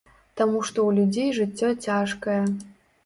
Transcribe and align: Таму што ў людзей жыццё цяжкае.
Таму 0.39 0.61
што 0.69 0.79
ў 0.87 0.89
людзей 0.99 1.29
жыццё 1.41 1.69
цяжкае. 1.89 2.43